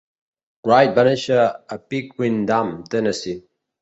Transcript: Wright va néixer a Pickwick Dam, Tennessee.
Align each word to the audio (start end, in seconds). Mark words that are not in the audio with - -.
Wright 0.69 0.95
va 0.99 1.03
néixer 1.09 1.37
a 1.43 1.79
Pickwick 1.91 2.41
Dam, 2.53 2.73
Tennessee. 2.95 3.39